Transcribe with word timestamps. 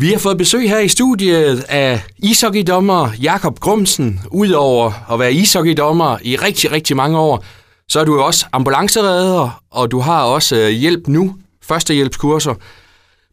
Vi 0.00 0.12
har 0.12 0.18
fået 0.18 0.38
besøg 0.38 0.68
her 0.68 0.78
i 0.78 0.88
studiet 0.88 1.64
af 1.68 2.02
ishockeydommer 2.18 3.10
Jakob 3.22 3.60
Grumsen. 3.60 4.20
Udover 4.30 5.12
at 5.12 5.18
være 5.18 5.32
ishockeydommer 5.32 6.18
i 6.22 6.36
rigtig, 6.36 6.72
rigtig 6.72 6.96
mange 6.96 7.18
år, 7.18 7.44
så 7.88 8.00
er 8.00 8.04
du 8.04 8.20
også 8.20 8.46
ambulanceredder, 8.52 9.62
og 9.70 9.90
du 9.90 10.00
har 10.00 10.22
også 10.22 10.56
øh, 10.56 10.68
hjælp 10.68 11.08
nu, 11.08 11.36
førstehjælpskurser. 11.62 12.54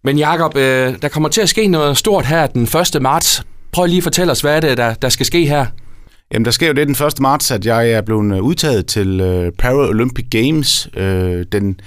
Men 0.03 0.17
Jakob, 0.17 0.57
øh, 0.57 0.95
der 1.01 1.07
kommer 1.07 1.29
til 1.29 1.41
at 1.41 1.49
ske 1.49 1.67
noget 1.67 1.97
stort 1.97 2.25
her 2.25 2.47
den 2.47 2.63
1. 2.95 3.01
marts. 3.01 3.43
Prøv 3.71 3.85
lige 3.85 3.97
at 3.97 4.03
fortælle 4.03 4.31
os, 4.31 4.41
hvad 4.41 4.55
er 4.55 4.59
det, 4.59 4.77
der, 4.77 4.93
der 4.93 5.09
skal 5.09 5.25
ske 5.25 5.45
her? 5.45 5.65
Jamen, 6.33 6.45
der 6.45 6.51
sker 6.51 6.67
jo 6.67 6.73
det 6.73 6.87
den 6.87 7.07
1. 7.07 7.19
marts, 7.19 7.51
at 7.51 7.65
jeg 7.65 7.91
er 7.91 8.01
blevet 8.01 8.35
øh, 8.35 8.43
udtaget 8.43 8.85
til 8.85 9.21
øh, 9.21 9.51
Paralympic 9.59 10.25
Games, 10.31 10.89
øh, 10.97 11.45
den, 11.51 11.79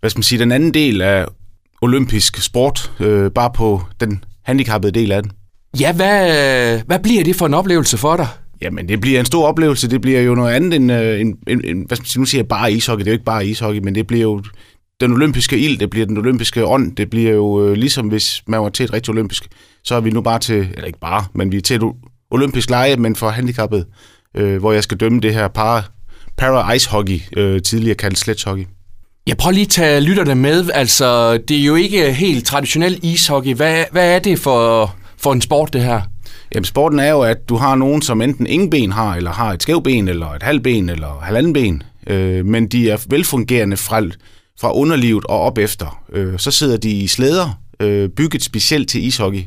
hvad 0.00 0.10
skal 0.10 0.18
man 0.18 0.22
sige, 0.22 0.38
den 0.38 0.52
anden 0.52 0.74
del 0.74 1.02
af 1.02 1.26
olympisk 1.82 2.42
sport, 2.42 2.92
uh, 3.00 3.26
bare 3.34 3.50
på 3.54 3.82
den 4.00 4.24
handicappede 4.44 4.92
del 4.92 5.12
af 5.12 5.22
den. 5.22 5.32
Ja, 5.80 5.92
hvad, 5.92 6.80
hvad 6.86 6.98
bliver 6.98 7.24
det 7.24 7.36
for 7.36 7.46
en 7.46 7.54
oplevelse 7.54 7.98
for 7.98 8.16
dig? 8.16 8.28
Jamen, 8.62 8.88
det 8.88 9.00
bliver 9.00 9.20
en 9.20 9.26
stor 9.26 9.46
oplevelse. 9.46 9.90
Det 9.90 10.00
bliver 10.00 10.20
jo 10.20 10.34
noget 10.34 10.54
andet 10.54 10.74
end, 10.74 10.92
uh, 10.92 11.20
en, 11.20 11.36
en, 11.46 11.64
en, 11.64 11.84
hvad 11.86 11.96
skal 11.96 12.02
man 12.02 12.06
sige, 12.06 12.20
nu 12.20 12.26
siger 12.26 12.42
jeg 12.42 12.48
bare 12.48 12.72
ishockey. 12.72 13.04
Det 13.04 13.08
er 13.08 13.12
jo 13.12 13.16
ikke 13.16 13.24
bare 13.24 13.46
ishockey, 13.46 13.80
men 13.80 13.94
det 13.94 14.06
bliver 14.06 14.22
jo 14.22 14.42
den 15.00 15.12
olympiske 15.12 15.58
ild, 15.58 15.78
det 15.78 15.90
bliver 15.90 16.06
den 16.06 16.18
olympiske 16.18 16.66
ånd. 16.66 16.96
Det 16.96 17.10
bliver 17.10 17.32
jo 17.32 17.44
uh, 17.44 17.72
ligesom, 17.72 18.08
hvis 18.08 18.42
man 18.46 18.60
var 18.60 18.68
til 18.68 18.84
et 18.84 18.92
rigtig 18.92 19.10
olympisk, 19.10 19.48
så 19.84 19.94
er 19.94 20.00
vi 20.00 20.10
nu 20.10 20.20
bare 20.20 20.38
til, 20.38 20.68
eller 20.74 20.84
ikke 20.84 21.00
bare, 21.00 21.24
men 21.34 21.52
vi 21.52 21.56
er 21.56 21.60
til 21.60 21.76
et 21.76 21.82
olympisk 22.30 22.70
lege, 22.70 22.96
men 22.96 23.16
for 23.16 23.28
handicappede, 23.28 23.84
øh, 24.36 24.58
hvor 24.58 24.72
jeg 24.72 24.82
skal 24.82 24.96
dømme 24.96 25.20
det 25.20 25.34
her 25.34 25.48
para, 25.48 25.82
para 26.36 26.72
ice 26.72 26.90
hockey, 26.90 27.20
øh, 27.36 27.62
tidligere 27.62 27.94
kaldt 27.94 28.18
sledgehockey. 28.18 28.64
Jeg 29.28 29.36
prøver 29.36 29.52
lige 29.52 29.64
at 29.64 29.70
tage 29.70 30.00
lytterne 30.00 30.34
med. 30.34 30.70
Altså, 30.74 31.38
det 31.38 31.58
er 31.58 31.64
jo 31.64 31.74
ikke 31.74 32.12
helt 32.12 32.46
traditionel 32.46 33.00
ishockey. 33.02 33.54
Hvad, 33.54 33.84
hvad 33.92 34.14
er 34.14 34.18
det 34.18 34.38
for, 34.38 34.94
for 35.18 35.32
en 35.32 35.40
sport, 35.40 35.72
det 35.72 35.82
her? 35.82 36.00
Jamen, 36.54 36.64
sporten 36.64 36.98
er 36.98 37.10
jo, 37.10 37.20
at 37.20 37.48
du 37.48 37.56
har 37.56 37.74
nogen, 37.74 38.02
som 38.02 38.22
enten 38.22 38.46
ingen 38.46 38.70
ben 38.70 38.92
har, 38.92 39.14
eller 39.14 39.30
har 39.30 39.52
et 39.52 39.62
skævt 39.62 39.84
ben, 39.84 40.08
eller 40.08 40.32
et 40.32 40.42
halvben, 40.42 40.88
eller 40.88 41.20
halvanden 41.22 41.52
ben. 41.52 41.82
Øh, 42.06 42.46
men 42.46 42.66
de 42.66 42.90
er 42.90 42.96
velfungerende 43.08 43.76
fra, 43.76 44.02
fra 44.60 44.74
underlivet 44.74 45.24
og 45.24 45.40
op 45.40 45.58
efter. 45.58 46.02
Øh, 46.12 46.38
så 46.38 46.50
sidder 46.50 46.76
de 46.76 46.90
i 46.90 47.06
slæder, 47.06 47.60
øh, 47.80 48.08
bygget 48.08 48.44
specielt 48.44 48.88
til 48.88 49.04
ishockey, 49.04 49.42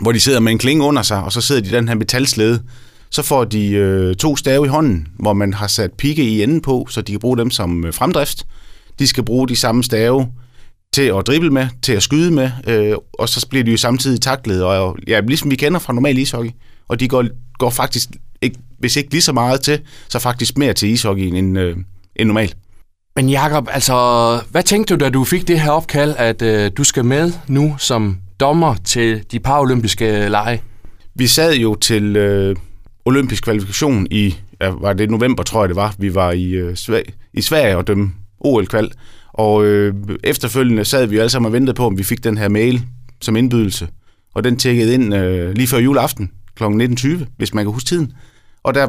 hvor 0.00 0.12
de 0.12 0.20
sidder 0.20 0.40
med 0.40 0.52
en 0.52 0.58
klinge 0.58 0.84
under 0.84 1.02
sig, 1.02 1.22
og 1.22 1.32
så 1.32 1.40
sidder 1.40 1.60
de 1.60 1.68
i 1.68 1.72
den 1.72 1.88
her 1.88 1.94
metalslæde. 1.94 2.62
Så 3.10 3.22
får 3.22 3.44
de 3.44 3.68
øh, 3.70 4.14
to 4.14 4.36
stave 4.36 4.66
i 4.66 4.68
hånden, 4.68 5.08
hvor 5.18 5.32
man 5.32 5.54
har 5.54 5.66
sat 5.66 5.92
pigge 5.92 6.22
i 6.22 6.42
enden 6.42 6.60
på, 6.60 6.86
så 6.90 7.02
de 7.02 7.12
kan 7.12 7.20
bruge 7.20 7.38
dem 7.38 7.50
som 7.50 7.84
øh, 7.84 7.94
fremdrift. 7.94 8.46
De 9.00 9.06
skal 9.06 9.24
bruge 9.24 9.48
de 9.48 9.56
samme 9.56 9.84
stave 9.84 10.28
til 10.92 11.02
at 11.02 11.26
drible 11.26 11.50
med, 11.50 11.68
til 11.82 11.92
at 11.92 12.02
skyde 12.02 12.30
med, 12.30 12.50
øh, 12.66 12.94
og 13.12 13.28
så 13.28 13.46
bliver 13.48 13.64
de 13.64 13.70
jo 13.70 13.76
samtidig 13.76 14.20
taklet, 14.20 14.64
og 14.64 14.96
ja, 15.06 15.20
ligesom 15.20 15.50
vi 15.50 15.56
kender 15.56 15.78
fra 15.78 15.92
normal 15.92 16.18
ishockey. 16.18 16.50
Og 16.88 17.00
de 17.00 17.08
går, 17.08 17.24
går 17.58 17.70
faktisk, 17.70 18.08
ikke, 18.42 18.58
hvis 18.78 18.96
ikke 18.96 19.10
lige 19.10 19.22
så 19.22 19.32
meget 19.32 19.60
til, 19.60 19.80
så 20.08 20.18
faktisk 20.18 20.58
mere 20.58 20.72
til 20.72 20.88
ishockey 20.88 21.22
end, 21.22 21.58
øh, 21.58 21.76
end 22.16 22.28
normalt. 22.28 22.56
Men 23.16 23.28
Jakob, 23.28 23.68
altså, 23.70 23.94
hvad 24.50 24.62
tænkte 24.62 24.96
du, 24.96 25.04
da 25.04 25.10
du 25.10 25.24
fik 25.24 25.48
det 25.48 25.60
her 25.60 25.70
opkald, 25.70 26.14
at 26.18 26.42
øh, 26.42 26.70
du 26.76 26.84
skal 26.84 27.04
med 27.04 27.32
nu 27.48 27.74
som 27.78 28.18
dommer 28.40 28.74
til 28.84 29.24
de 29.32 29.40
paralympiske 29.40 30.28
lege? 30.28 30.62
Vi 31.14 31.26
sad 31.26 31.54
jo 31.54 31.74
til 31.74 32.16
øh, 32.16 32.56
olympisk 33.04 33.44
kvalifikation 33.44 34.06
i, 34.10 34.36
ja, 34.60 34.68
var 34.68 34.92
det 34.92 35.10
november, 35.10 35.42
tror 35.42 35.62
jeg 35.62 35.68
det 35.68 35.76
var. 35.76 35.94
Vi 35.98 36.14
var 36.14 36.32
i, 36.32 36.50
øh, 36.50 36.76
i 37.34 37.42
Sverige 37.42 37.76
og 37.76 37.86
dømme 37.86 38.12
OL-kval. 38.40 38.92
Og 39.32 39.64
øh, 39.64 39.94
efterfølgende 40.24 40.84
sad 40.84 41.06
vi 41.06 41.18
alle 41.18 41.30
sammen 41.30 41.46
og 41.46 41.52
ventede 41.52 41.74
på, 41.74 41.86
om 41.86 41.98
vi 41.98 42.02
fik 42.02 42.24
den 42.24 42.38
her 42.38 42.48
mail 42.48 42.82
som 43.22 43.36
indbydelse. 43.36 43.88
Og 44.34 44.44
den 44.44 44.56
tjekkede 44.56 44.94
ind 44.94 45.14
øh, 45.14 45.54
lige 45.54 45.66
før 45.66 45.78
juleaften 45.78 46.30
kl. 46.56 46.64
19.20, 46.64 47.24
hvis 47.36 47.54
man 47.54 47.64
kan 47.64 47.72
huske 47.72 47.88
tiden. 47.88 48.12
Og 48.62 48.74
der, 48.74 48.88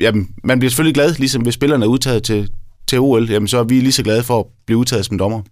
jamen, 0.00 0.28
man 0.44 0.58
bliver 0.58 0.70
selvfølgelig 0.70 0.94
glad, 0.94 1.14
ligesom 1.14 1.42
hvis 1.42 1.54
spillerne 1.54 1.84
er 1.84 1.88
udtaget 1.88 2.22
til, 2.22 2.50
til 2.88 3.00
OL, 3.00 3.30
jamen, 3.30 3.48
så 3.48 3.58
er 3.58 3.64
vi 3.64 3.80
lige 3.80 3.92
så 3.92 4.02
glade 4.02 4.22
for 4.22 4.40
at 4.40 4.46
blive 4.66 4.78
udtaget 4.78 5.06
som 5.06 5.18
dommer. 5.18 5.42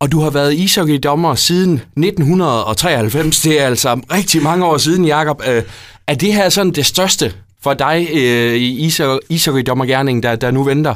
Og 0.00 0.12
du 0.12 0.20
har 0.20 0.30
været 0.30 0.54
ishockeydommer 0.54 1.34
siden 1.34 1.72
1993. 1.74 3.40
Det 3.40 3.60
er 3.60 3.66
altså 3.66 4.00
rigtig 4.12 4.42
mange 4.42 4.66
år 4.66 4.78
siden, 4.78 5.04
Jakob. 5.04 5.42
Øh, 5.48 5.62
er 6.06 6.14
det 6.14 6.34
her 6.34 6.48
sådan 6.48 6.72
det 6.72 6.86
største 6.86 7.32
for 7.62 7.74
dig 7.74 8.08
øh, 8.14 8.54
i 8.54 8.90
ishockeydommergærningen, 9.28 10.22
der, 10.22 10.36
der 10.36 10.50
nu 10.50 10.62
venter? 10.62 10.94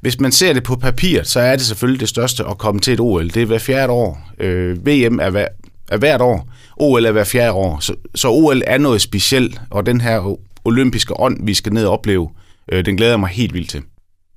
Hvis 0.00 0.20
man 0.20 0.32
ser 0.32 0.52
det 0.52 0.62
på 0.62 0.76
papir, 0.76 1.22
så 1.22 1.40
er 1.40 1.56
det 1.56 1.66
selvfølgelig 1.66 2.00
det 2.00 2.08
største 2.08 2.44
at 2.50 2.58
komme 2.58 2.80
til 2.80 2.92
et 2.92 3.00
OL. 3.00 3.28
Det 3.28 3.42
er 3.42 3.46
hver 3.46 3.58
fjerde 3.58 3.92
år. 3.92 4.30
Øh, 4.40 4.86
VM 4.86 5.18
er, 5.20 5.30
hver, 5.30 5.46
er 5.88 5.96
hvert 5.96 6.20
år. 6.20 6.48
OL 6.76 7.04
er 7.04 7.12
hver 7.12 7.24
fjerde 7.24 7.52
år. 7.52 7.78
Så, 7.80 7.94
så 8.14 8.28
OL 8.30 8.62
er 8.66 8.78
noget 8.78 9.00
specielt, 9.00 9.60
og 9.70 9.86
den 9.86 10.00
her 10.00 10.36
olympiske 10.64 11.20
ånd, 11.20 11.46
vi 11.46 11.54
skal 11.54 11.72
ned 11.72 11.84
og 11.86 11.92
opleve, 11.92 12.28
øh, 12.72 12.84
den 12.84 12.96
glæder 12.96 13.12
jeg 13.12 13.20
mig 13.20 13.28
helt 13.28 13.54
vildt 13.54 13.70
til. 13.70 13.82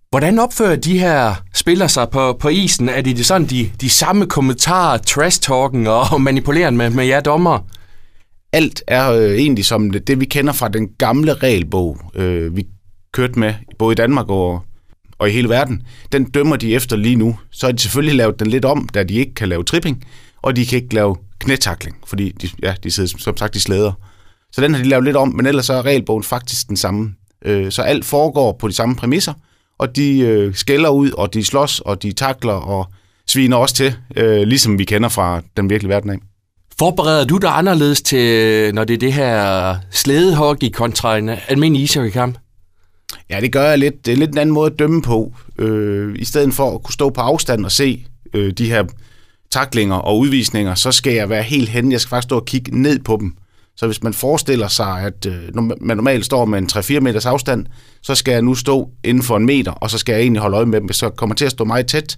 Hvordan 0.10 0.40
opfører 0.40 0.76
de 0.76 1.00
her 1.00 1.36
spillere 1.54 1.90
sig 1.90 2.10
på, 2.10 2.34
på 2.34 2.50
isen? 2.50 2.90
Er 2.90 3.02
det 3.02 3.26
sådan 3.26 3.48
de, 3.48 3.72
de 3.82 3.90
samme 3.90 4.26
kommentarer, 4.28 4.98
trash-talken 4.98 5.88
og 5.88 6.22
manipuleren 6.22 6.78
med, 6.78 6.90
med 6.90 7.06
jer 7.06 7.20
dommer? 7.20 7.60
Alt 8.54 8.84
er 8.88 9.12
øh, 9.12 9.32
egentlig 9.32 9.66
som 9.66 9.92
det, 9.92 10.08
det, 10.08 10.20
vi 10.20 10.26
kender 10.26 10.54
fra 10.54 10.68
den 10.68 10.90
gamle 10.98 11.34
regelbog, 11.34 11.98
øh, 12.16 12.56
vi 12.56 12.66
kørte 13.14 13.40
med, 13.40 13.54
både 13.80 13.94
i 13.94 13.96
Danmark 13.96 14.30
og, 14.30 14.62
og 15.22 15.30
i 15.30 15.32
hele 15.32 15.50
verden. 15.50 15.82
Den 16.12 16.24
dømmer 16.24 16.56
de 16.56 16.76
efter 16.76 16.96
lige 16.96 17.16
nu. 17.16 17.38
Så 17.52 17.66
har 17.66 17.72
de 17.72 17.82
selvfølgelig 17.82 18.16
lavet 18.16 18.40
den 18.40 18.48
lidt 18.48 18.66
om, 18.66 18.90
da 18.94 19.04
de 19.04 19.14
ikke 19.14 19.34
kan 19.34 19.50
lave 19.50 19.64
tripping, 19.64 20.04
og 20.42 20.56
de 20.56 20.66
kan 20.66 20.82
ikke 20.84 20.96
lave 20.96 21.16
knætakling, 21.40 21.98
fordi 22.06 22.32
de, 22.32 22.50
ja, 22.64 22.76
de 22.84 22.92
sidder 22.92 23.18
som 23.18 23.38
sagt 23.38 23.56
i 23.56 23.60
slæder. 23.60 23.92
Så 24.52 24.62
den 24.62 24.74
har 24.74 24.84
de 24.84 24.90
lavet 24.90 25.06
lidt 25.06 25.16
om, 25.16 25.28
men 25.28 25.46
ellers 25.46 25.66
så 25.66 25.74
er 25.74 25.86
regelbogen 25.86 26.24
faktisk 26.24 26.70
den 26.70 26.78
samme. 26.78 27.14
Øh, 27.46 27.72
så 27.72 27.82
alt 27.82 28.06
foregår 28.06 28.58
på 28.60 28.68
de 28.68 28.74
samme 28.74 28.96
præmisser, 28.96 29.34
og 29.80 29.96
de 29.96 30.20
øh, 30.20 30.56
skælder 30.56 30.90
ud, 30.90 31.12
og 31.12 31.34
de 31.34 31.44
slås, 31.44 31.80
og 31.80 32.04
de 32.04 32.12
takler, 32.12 32.54
og 32.54 32.88
sviner 33.28 33.58
også 33.58 33.76
til, 33.76 33.96
øh, 34.16 34.42
ligesom 34.42 34.80
vi 34.80 34.86
kender 34.86 35.10
fra 35.10 35.42
den 35.58 35.70
virkelige 35.70 35.90
verden 35.90 36.10
af. 36.10 36.18
Forbereder 36.80 37.26
du 37.26 37.38
dig 37.38 37.58
anderledes 37.58 38.02
til, 38.02 38.74
når 38.74 38.84
det 38.84 38.94
er 38.94 38.98
det 38.98 39.14
her 39.14 39.76
slædehockey 39.92 40.70
kontra 40.70 41.18
en 41.18 41.30
almindelig 41.48 41.84
ishockeykamp? 41.84 42.38
Ja, 43.32 43.42
det 43.42 43.52
gør 43.52 43.70
jeg 43.70 43.78
lidt. 43.78 44.06
Det 44.06 44.12
er 44.12 44.18
lidt 44.18 44.32
en 44.32 44.38
anden 44.38 44.54
måde 44.54 44.72
at 44.72 44.80
dømme 44.80 45.02
på. 45.02 45.34
Øh, 45.58 46.16
I 46.20 46.26
stedet 46.26 46.54
for 46.54 46.76
at 46.76 46.84
kunne 46.84 46.94
stå 46.94 47.10
på 47.10 47.22
afstand 47.22 47.66
og 47.66 47.72
se 47.72 48.06
øh, 48.34 48.54
de 48.54 48.70
her 48.70 48.84
taklinger 49.52 49.96
og 49.96 50.20
udvisninger, 50.20 50.76
så 50.76 50.92
skal 50.92 51.14
jeg 51.14 51.30
være 51.30 51.44
helt 51.44 51.70
hen. 51.70 51.92
Jeg 51.92 52.02
skal 52.02 52.10
faktisk 52.10 52.26
stå 52.28 52.36
og 52.36 52.46
kigge 52.46 52.82
ned 52.82 53.00
på 53.00 53.18
dem. 53.22 53.34
Så 53.76 53.86
hvis 53.86 54.04
man 54.04 54.14
forestiller 54.14 54.68
sig, 54.68 55.02
at 55.02 55.26
øh, 55.26 55.56
man 55.82 55.98
normalt 55.98 56.26
står 56.26 56.46
med 56.46 56.60
en 56.60 56.70
3-4 56.72 57.00
meters 57.00 57.26
afstand, 57.26 57.66
så 58.02 58.16
skal 58.16 58.32
jeg 58.32 58.42
nu 58.42 58.56
stå 58.56 58.90
inden 59.04 59.24
for 59.24 59.38
en 59.38 59.46
meter, 59.46 59.72
og 59.72 59.90
så 59.90 59.98
skal 59.98 60.14
jeg 60.14 60.22
egentlig 60.22 60.42
holde 60.42 60.58
øje 60.58 60.66
med 60.66 60.82
dem, 60.82 60.92
så 60.92 61.10
kommer 61.10 61.36
til 61.36 61.46
at 61.46 61.52
stå 61.52 61.64
meget 61.64 61.88
tæt. 61.88 62.18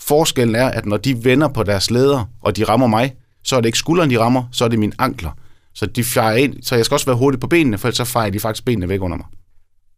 Forskellen 0.00 0.54
er, 0.54 0.68
at 0.68 0.86
når 0.86 0.96
de 0.96 1.24
vender 1.24 1.48
på 1.48 1.62
deres 1.62 1.90
leder, 1.90 2.24
og 2.42 2.56
de 2.56 2.64
rammer 2.64 2.86
mig, 2.86 3.14
så 3.44 3.56
er 3.56 3.60
det 3.60 3.66
ikke 3.66 3.78
skulderen, 3.78 4.10
de 4.10 4.18
rammer, 4.18 4.44
så 4.52 4.64
er 4.64 4.68
det 4.68 4.78
mine 4.78 4.92
ankler. 4.98 5.30
Så 5.74 5.86
de 5.86 6.04
fejrer 6.04 6.36
ind, 6.36 6.54
så 6.62 6.76
jeg 6.76 6.84
skal 6.84 6.94
også 6.94 7.06
være 7.06 7.16
hurtig 7.16 7.40
på 7.40 7.46
benene, 7.46 7.78
for 7.78 7.90
så 7.90 8.04
fejrer 8.04 8.30
de 8.30 8.40
faktisk 8.40 8.64
benene 8.64 8.88
væk 8.88 9.02
under 9.02 9.16
mig. 9.16 9.26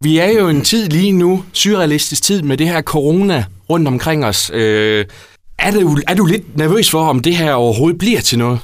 Vi 0.05 0.19
er 0.19 0.29
jo 0.29 0.49
en 0.49 0.63
tid 0.63 0.89
lige 0.89 1.13
nu, 1.13 1.45
surrealistisk 1.53 2.23
tid, 2.23 2.43
med 2.43 2.57
det 2.57 2.69
her 2.69 2.83
corona 2.83 3.45
rundt 3.71 3.89
omkring 3.89 4.25
os. 4.25 4.51
Øh, 4.55 5.05
er, 5.59 5.71
du, 5.71 5.99
er 6.09 6.15
du 6.15 6.27
lidt 6.27 6.57
nervøs 6.57 6.91
for, 6.91 7.07
om 7.07 7.21
det 7.21 7.37
her 7.37 7.53
overhovedet 7.53 7.99
bliver 7.99 8.21
til 8.21 8.39
noget? 8.39 8.61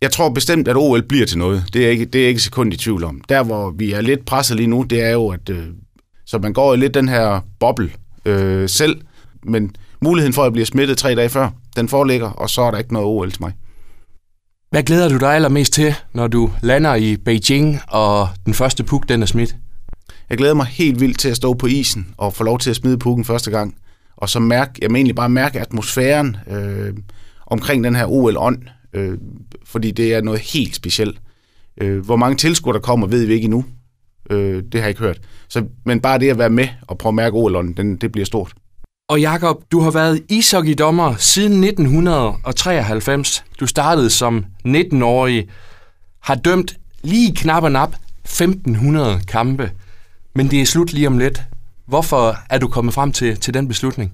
Jeg 0.00 0.10
tror 0.10 0.28
bestemt, 0.28 0.68
at 0.68 0.76
OL 0.76 1.02
bliver 1.02 1.26
til 1.26 1.38
noget. 1.38 1.64
Det 1.72 1.86
er 1.86 1.90
ikke, 1.90 2.04
det 2.04 2.24
er 2.24 2.28
ikke 2.28 2.40
sekund 2.40 2.74
i 2.74 2.76
tvivl 2.76 3.04
om. 3.04 3.20
Der, 3.28 3.42
hvor 3.42 3.70
vi 3.70 3.92
er 3.92 4.00
lidt 4.00 4.24
presset 4.24 4.56
lige 4.56 4.66
nu, 4.66 4.82
det 4.82 5.02
er 5.02 5.10
jo, 5.10 5.28
at 5.28 5.50
øh, 5.50 5.64
så 6.26 6.38
man 6.38 6.52
går 6.52 6.74
i 6.74 6.76
lidt 6.76 6.94
den 6.94 7.08
her 7.08 7.40
boble 7.60 7.90
øh, 8.24 8.68
selv, 8.68 9.00
men 9.44 9.76
muligheden 10.00 10.32
for 10.32 10.42
at 10.42 10.52
blive 10.52 10.66
smittet 10.66 10.98
tre 10.98 11.14
dage 11.14 11.28
før, 11.28 11.50
den 11.76 11.88
foreligger, 11.88 12.30
og 12.30 12.50
så 12.50 12.62
er 12.62 12.70
der 12.70 12.78
ikke 12.78 12.92
noget 12.92 13.08
OL 13.08 13.30
til 13.30 13.42
mig. 13.42 13.52
Hvad 14.70 14.82
glæder 14.82 15.08
du 15.08 15.18
dig 15.18 15.34
allermest 15.34 15.72
til, 15.72 15.94
når 16.12 16.28
du 16.28 16.50
lander 16.62 16.94
i 16.94 17.16
Beijing, 17.16 17.80
og 17.88 18.28
den 18.46 18.54
første 18.54 18.84
puk, 18.84 19.08
den 19.08 19.22
er 19.22 19.26
smidt? 19.26 19.56
Jeg 20.32 20.38
glæder 20.38 20.54
mig 20.54 20.66
helt 20.66 21.00
vildt 21.00 21.18
til 21.18 21.28
at 21.28 21.36
stå 21.36 21.54
på 21.54 21.66
isen 21.66 22.14
og 22.16 22.34
få 22.34 22.44
lov 22.44 22.58
til 22.58 22.70
at 22.70 22.76
smide 22.76 22.98
pukken 22.98 23.24
første 23.24 23.50
gang. 23.50 23.74
Og 24.16 24.28
så 24.28 24.40
mærke, 24.40 24.72
jeg 24.82 24.90
mener 24.90 24.98
egentlig 24.98 25.16
bare 25.16 25.28
mærke 25.28 25.60
atmosfæren 25.60 26.36
øh, 26.50 26.94
omkring 27.46 27.84
den 27.84 27.94
her 27.94 28.06
OL-ånd 28.06 28.62
øh, 28.92 29.18
fordi 29.64 29.90
det 29.90 30.14
er 30.14 30.22
noget 30.22 30.40
helt 30.40 30.74
specielt. 30.74 31.20
Øh, 31.80 32.04
hvor 32.04 32.16
mange 32.16 32.36
tilskuere 32.36 32.74
der 32.74 32.80
kommer, 32.80 33.06
ved 33.06 33.26
vi 33.26 33.34
ikke 33.34 33.44
endnu. 33.44 33.64
Øh, 34.30 34.62
det 34.62 34.74
har 34.74 34.80
jeg 34.80 34.88
ikke 34.88 35.00
hørt. 35.00 35.20
Så, 35.48 35.64
men 35.84 36.00
bare 36.00 36.18
det 36.18 36.30
at 36.30 36.38
være 36.38 36.50
med 36.50 36.68
og 36.88 36.98
prøve 36.98 37.10
at 37.10 37.14
mærke 37.14 37.36
OL'en, 37.36 37.74
den, 37.76 37.96
det 37.96 38.12
bliver 38.12 38.26
stort. 38.26 38.52
Og 39.08 39.20
Jakob, 39.20 39.62
du 39.72 39.80
har 39.80 39.90
været 39.90 40.22
ishockeydommer 40.28 41.14
siden 41.16 41.64
1993. 41.64 43.44
Du 43.60 43.66
startede 43.66 44.10
som 44.10 44.44
19-årig, 44.66 45.48
har 46.20 46.34
dømt 46.34 46.76
lige 47.02 47.34
knap 47.34 47.62
og 47.62 47.72
nap 47.72 47.94
1500 48.24 49.20
kampe. 49.28 49.70
Men 50.34 50.50
det 50.50 50.60
er 50.60 50.66
slut 50.66 50.92
lige 50.92 51.06
om 51.06 51.18
lidt. 51.18 51.42
Hvorfor 51.86 52.36
er 52.50 52.58
du 52.58 52.68
kommet 52.68 52.94
frem 52.94 53.12
til, 53.12 53.36
til 53.36 53.54
den 53.54 53.68
beslutning? 53.68 54.12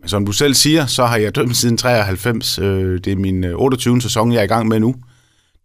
Men 0.00 0.08
som 0.08 0.26
du 0.26 0.32
selv 0.32 0.54
siger, 0.54 0.86
så 0.86 1.06
har 1.06 1.16
jeg 1.16 1.34
dømt 1.34 1.56
siden 1.56 1.76
93. 1.76 2.58
Øh, 2.58 3.00
det 3.04 3.12
er 3.12 3.16
min 3.16 3.44
øh, 3.44 3.54
28. 3.56 4.00
Sæson, 4.00 4.32
jeg 4.32 4.38
er 4.38 4.44
i 4.44 4.46
gang 4.46 4.68
med 4.68 4.80
nu. 4.80 4.94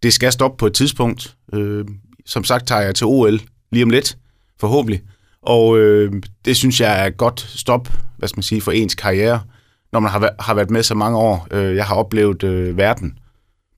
det 0.02 0.12
skal 0.12 0.32
stoppe 0.32 0.58
på 0.58 0.66
et 0.66 0.74
tidspunkt. 0.74 1.36
Øh, 1.52 1.84
som 2.26 2.44
sagt 2.44 2.66
tager 2.66 2.80
jeg 2.80 2.94
til 2.94 3.06
OL 3.06 3.40
lige 3.72 3.84
om 3.84 3.90
lidt, 3.90 4.18
forhåbentlig. 4.60 5.02
Og 5.42 5.78
øh, 5.78 6.12
det 6.44 6.56
synes 6.56 6.80
jeg 6.80 7.00
er 7.02 7.06
et 7.06 7.16
godt 7.16 7.40
stop, 7.40 7.88
hvad 8.18 8.28
skal 8.28 8.38
man 8.38 8.42
sige, 8.42 8.60
for 8.60 8.72
ens 8.72 8.94
karriere, 8.94 9.40
når 9.92 10.00
man 10.00 10.10
har, 10.10 10.34
har 10.40 10.54
været 10.54 10.70
med 10.70 10.82
så 10.82 10.94
mange 10.94 11.18
år. 11.18 11.54
Jeg 11.54 11.84
har 11.84 11.94
oplevet 11.94 12.42
øh, 12.42 12.76
verden 12.76 13.18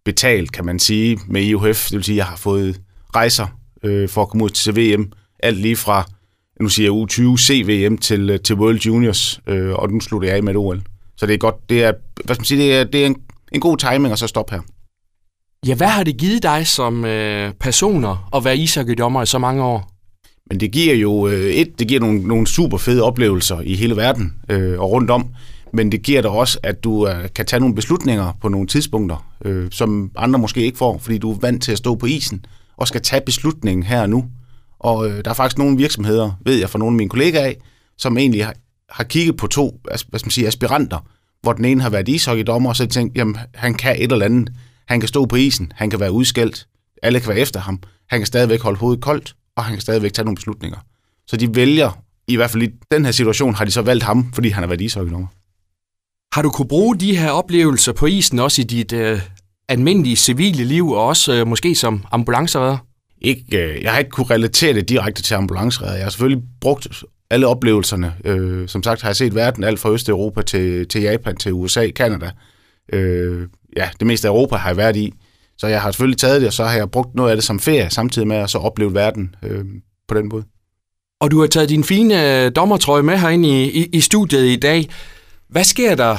betalt, 0.04 0.52
kan 0.52 0.66
man 0.66 0.78
sige, 0.78 1.18
med 1.28 1.42
IOF. 1.42 1.88
Det 1.88 1.96
vil 1.96 2.04
sige, 2.04 2.14
at 2.14 2.16
jeg 2.16 2.26
har 2.26 2.36
fået 2.36 2.80
rejser 3.16 3.46
øh, 3.84 4.08
for 4.08 4.22
at 4.22 4.28
komme 4.28 4.44
ud 4.44 4.50
til 4.50 4.76
VM. 4.76 5.12
Alt 5.42 5.58
lige 5.58 5.76
fra, 5.76 6.04
nu 6.60 6.68
siger 6.68 6.92
jeg 6.92 7.02
U20 7.02 7.36
CVM 7.36 7.96
til, 7.96 8.30
øh, 8.30 8.40
til 8.40 8.56
World 8.56 8.78
Juniors, 8.78 9.40
øh, 9.46 9.72
og 9.72 9.90
nu 9.90 10.00
slutter 10.00 10.28
jeg 10.28 10.36
af 10.36 10.42
med 10.42 10.52
et 10.52 10.56
OL. 10.56 10.82
Så 11.16 11.26
det 11.26 11.34
er 11.34 11.38
godt, 11.38 11.54
det 11.68 11.84
er, 11.84 11.92
hvad 12.24 12.34
skal 12.34 12.40
man 12.40 12.44
sige, 12.44 12.62
det 12.62 12.74
er, 12.74 12.84
det 12.84 13.02
er 13.02 13.06
en, 13.06 13.16
en 13.52 13.60
god 13.60 13.76
timing 13.76 14.12
at 14.12 14.18
så 14.18 14.26
stoppe 14.26 14.54
her. 14.54 14.60
Ja, 15.66 15.74
hvad 15.74 15.86
har 15.86 16.04
det 16.04 16.16
givet 16.16 16.42
dig 16.42 16.66
som 16.66 17.04
øh, 17.04 17.52
personer 17.60 18.28
at 18.36 18.44
være 18.44 18.56
ishockeydommer 18.56 19.22
i 19.22 19.26
så 19.26 19.38
mange 19.38 19.62
år? 19.64 19.90
Men 20.50 20.60
det 20.60 20.70
giver 20.72 20.94
jo 20.94 21.28
øh, 21.28 21.50
et, 21.50 21.78
det 21.78 21.88
giver 21.88 22.00
nogle, 22.00 22.22
nogle 22.22 22.46
super 22.46 22.78
fede 22.78 23.02
oplevelser 23.02 23.60
i 23.60 23.74
hele 23.74 23.96
verden 23.96 24.34
øh, 24.48 24.80
og 24.80 24.90
rundt 24.90 25.10
om, 25.10 25.28
men 25.72 25.92
det 25.92 26.02
giver 26.02 26.22
dig 26.22 26.30
også, 26.30 26.58
at 26.62 26.84
du 26.84 27.08
øh, 27.08 27.28
kan 27.34 27.46
tage 27.46 27.60
nogle 27.60 27.74
beslutninger 27.74 28.32
på 28.40 28.48
nogle 28.48 28.66
tidspunkter, 28.66 29.26
øh, 29.44 29.68
som 29.70 30.10
andre 30.16 30.38
måske 30.38 30.60
ikke 30.62 30.78
får, 30.78 30.98
fordi 30.98 31.18
du 31.18 31.32
er 31.32 31.38
vant 31.40 31.62
til 31.62 31.72
at 31.72 31.78
stå 31.78 31.94
på 31.94 32.06
isen 32.06 32.44
og 32.76 32.88
skal 32.88 33.02
tage 33.02 33.22
beslutningen 33.26 33.82
her 33.82 34.02
og 34.02 34.10
nu. 34.10 34.24
Og 34.80 35.08
øh, 35.10 35.24
der 35.24 35.30
er 35.30 35.34
faktisk 35.34 35.58
nogle 35.58 35.76
virksomheder, 35.76 36.32
ved 36.44 36.54
jeg 36.54 36.70
fra 36.70 36.78
nogle 36.78 36.94
af 36.94 36.96
mine 36.96 37.10
kollegaer 37.10 37.44
af, 37.44 37.56
som 37.98 38.18
egentlig 38.18 38.44
har, 38.44 38.54
har 38.90 39.04
kigget 39.04 39.36
på 39.36 39.46
to 39.46 39.80
hvad 39.84 39.98
skal 39.98 40.26
man 40.26 40.30
sige, 40.30 40.46
aspiranter, 40.46 40.98
hvor 41.42 41.52
den 41.52 41.64
ene 41.64 41.82
har 41.82 41.90
været 41.90 42.08
ishockeydommer, 42.08 42.70
og 42.70 42.76
så 42.76 42.86
tænkt, 42.86 43.16
jamen 43.16 43.36
han 43.54 43.74
kan 43.74 43.96
et 44.02 44.12
eller 44.12 44.24
andet. 44.24 44.52
Han 44.88 45.00
kan 45.00 45.08
stå 45.08 45.26
på 45.26 45.36
isen, 45.36 45.72
han 45.74 45.90
kan 45.90 46.00
være 46.00 46.12
udskældt, 46.12 46.66
alle 47.02 47.20
kan 47.20 47.28
være 47.28 47.38
efter 47.38 47.60
ham, 47.60 47.80
han 48.08 48.20
kan 48.20 48.26
stadigvæk 48.26 48.62
holde 48.62 48.78
hovedet 48.78 49.02
koldt, 49.02 49.34
og 49.56 49.64
han 49.64 49.74
kan 49.74 49.80
stadigvæk 49.80 50.12
tage 50.12 50.24
nogle 50.24 50.36
beslutninger. 50.36 50.78
Så 51.26 51.36
de 51.36 51.54
vælger, 51.54 52.02
i 52.28 52.36
hvert 52.36 52.50
fald 52.50 52.62
i 52.62 52.70
den 52.90 53.04
her 53.04 53.12
situation, 53.12 53.54
har 53.54 53.64
de 53.64 53.70
så 53.70 53.82
valgt 53.82 54.04
ham, 54.04 54.32
fordi 54.32 54.48
han 54.48 54.62
har 54.62 54.68
været 54.68 54.80
ishockeydommer. 54.80 55.28
Har 56.34 56.42
du 56.42 56.50
kunne 56.50 56.68
bruge 56.68 56.96
de 56.96 57.16
her 57.16 57.30
oplevelser 57.30 57.92
på 57.92 58.06
isen 58.06 58.38
også 58.38 58.62
i 58.62 58.64
dit 58.64 58.92
øh, 58.92 59.20
almindelige 59.68 60.16
civile 60.16 60.64
liv, 60.64 60.90
og 60.90 61.06
også 61.06 61.32
øh, 61.32 61.46
måske 61.46 61.74
som 61.74 62.04
ambulanceredder? 62.12 62.78
Ikke, 63.20 63.58
øh, 63.58 63.82
jeg 63.82 63.92
har 63.92 63.98
ikke 63.98 64.10
kunne 64.10 64.26
relatere 64.30 64.74
det 64.74 64.88
direkte 64.88 65.22
til 65.22 65.34
ambulanceredder. 65.34 65.96
Jeg 65.96 66.04
har 66.04 66.10
selvfølgelig 66.10 66.44
brugt 66.60 66.88
alle 67.30 67.46
oplevelserne. 67.46 68.14
Øh, 68.24 68.68
som 68.68 68.82
sagt 68.82 69.02
har 69.02 69.08
jeg 69.08 69.16
set 69.16 69.34
verden 69.34 69.64
alt 69.64 69.80
fra 69.80 69.90
Østeuropa 69.90 70.42
til, 70.42 70.88
til 70.88 71.02
Japan, 71.02 71.36
til 71.36 71.52
USA, 71.52 71.90
Kanada. 71.90 72.30
Øh, 72.92 73.48
ja, 73.76 73.88
det 73.98 74.06
meste 74.06 74.28
af 74.28 74.32
Europa 74.32 74.56
har 74.56 74.68
jeg 74.68 74.76
været 74.76 74.96
i. 74.96 75.12
Så 75.58 75.66
jeg 75.66 75.82
har 75.82 75.90
selvfølgelig 75.90 76.18
taget 76.18 76.40
det, 76.40 76.46
og 76.46 76.52
så 76.52 76.64
har 76.64 76.76
jeg 76.76 76.90
brugt 76.90 77.14
noget 77.14 77.30
af 77.30 77.36
det 77.36 77.44
som 77.44 77.60
ferie, 77.60 77.90
samtidig 77.90 78.28
med 78.28 78.36
at 78.36 78.50
så 78.50 78.58
opleve 78.58 78.94
verden 78.94 79.34
øh, 79.42 79.64
på 80.08 80.14
den 80.14 80.28
måde. 80.28 80.44
Og 81.20 81.30
du 81.30 81.40
har 81.40 81.46
taget 81.46 81.68
din 81.68 81.84
fine 81.84 82.44
øh, 82.44 82.52
dommertrøje 82.56 83.02
med 83.02 83.18
herinde 83.18 83.48
i, 83.48 83.82
i, 83.82 83.88
i 83.92 84.00
studiet 84.00 84.44
i 84.44 84.56
dag. 84.56 84.88
Hvad 85.48 85.64
sker 85.64 85.94
der 85.94 86.16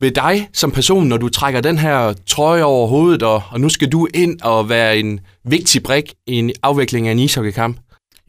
ved 0.00 0.10
dig 0.10 0.48
som 0.52 0.70
person, 0.70 1.06
når 1.06 1.16
du 1.16 1.28
trækker 1.28 1.60
den 1.60 1.78
her 1.78 2.14
trøje 2.26 2.62
over 2.62 2.86
hovedet, 2.86 3.22
og, 3.22 3.42
og 3.50 3.60
nu 3.60 3.68
skal 3.68 3.88
du 3.88 4.08
ind 4.14 4.40
og 4.40 4.68
være 4.68 4.98
en 4.98 5.20
vigtig 5.44 5.82
brik 5.82 6.12
i 6.26 6.34
en 6.34 6.50
afvikling 6.62 7.08
af 7.08 7.12
en 7.12 7.18
ishockeykamp? 7.18 7.76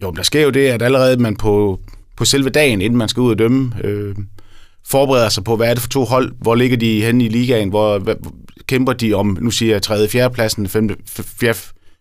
Jo, 0.03 0.11
der 0.11 0.23
sker 0.23 0.41
jo 0.41 0.49
det, 0.49 0.67
at 0.67 0.81
allerede 0.81 1.17
man 1.17 1.35
på, 1.35 1.79
på 2.17 2.25
selve 2.25 2.49
dagen, 2.49 2.81
inden 2.81 2.97
man 2.97 3.09
skal 3.09 3.21
ud 3.21 3.31
og 3.31 3.39
dømme, 3.39 3.73
øh, 3.83 4.15
forbereder 4.87 5.29
sig 5.29 5.43
på, 5.43 5.55
hvad 5.55 5.69
er 5.69 5.73
det 5.73 5.81
for 5.81 5.89
to 5.89 6.03
hold, 6.03 6.31
hvor 6.39 6.55
ligger 6.55 6.77
de 6.77 7.01
henne 7.01 7.25
i 7.25 7.29
ligaen, 7.29 7.69
hvor, 7.69 7.99
hvad, 7.99 8.15
kæmper 8.67 8.93
de 8.93 9.13
om, 9.13 9.37
nu 9.41 9.51
siger 9.51 9.71
jeg, 9.71 9.81
3. 9.81 10.07
4. 10.07 10.31
pladsen, 10.31 10.67
5. 10.67 10.89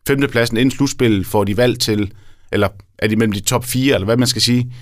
5. 0.07 0.29
pladsen 0.31 0.57
inden 0.57 0.71
slutspil, 0.71 1.25
får 1.25 1.45
de 1.45 1.57
valgt 1.57 1.81
til, 1.81 2.13
eller 2.53 2.69
er 2.99 3.09
de 3.09 3.17
mellem 3.17 3.33
de 3.33 3.41
top 3.41 3.65
4, 3.65 3.95
eller 3.95 4.05
hvad 4.05 4.17
man 4.17 4.29
skal 4.29 4.43
sige. 4.43 4.73